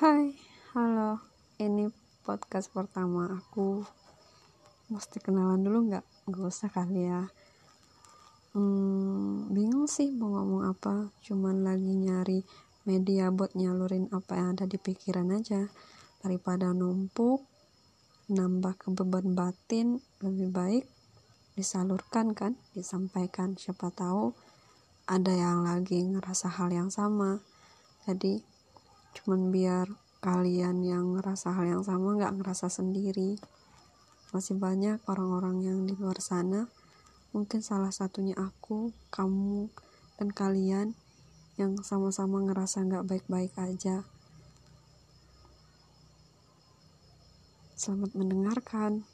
[0.00, 0.32] Hai,
[0.72, 1.20] halo.
[1.60, 1.92] Ini
[2.24, 3.84] podcast pertama aku.
[4.88, 6.24] Mesti kenalan dulu nggak?
[6.24, 7.28] Gak usah kali ya.
[8.56, 11.12] Hmm, bingung sih mau ngomong apa.
[11.20, 12.40] Cuman lagi nyari
[12.88, 15.68] media buat nyalurin apa yang ada di pikiran aja.
[16.24, 17.44] Daripada numpuk,
[18.32, 20.84] nambah kebeban batin, lebih baik
[21.60, 23.52] disalurkan kan, disampaikan.
[23.52, 24.32] Siapa tahu
[25.04, 27.44] ada yang lagi ngerasa hal yang sama.
[28.08, 28.59] Jadi
[29.18, 29.86] cuman biar
[30.20, 33.40] kalian yang ngerasa hal yang sama nggak ngerasa sendiri.
[34.30, 36.68] Masih banyak orang-orang yang di luar sana.
[37.32, 39.70] Mungkin salah satunya aku kamu
[40.20, 40.92] dan kalian
[41.56, 44.04] yang sama-sama ngerasa nggak baik-baik aja.
[47.80, 49.08] Selamat mendengarkan